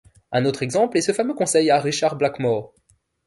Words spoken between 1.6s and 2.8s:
à Richard Blackmore.